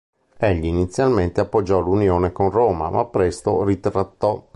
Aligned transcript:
Egli 0.39 0.65
inizialmente 0.65 1.41
appoggiò 1.41 1.79
l'unione 1.79 2.31
con 2.31 2.49
Roma, 2.49 2.89
ma 2.89 3.05
presto 3.05 3.63
ritrattò. 3.63 4.43